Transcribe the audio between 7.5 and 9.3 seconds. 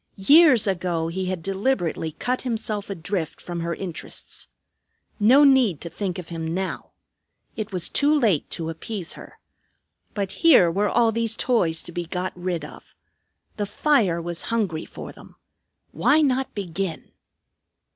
It was too late to appease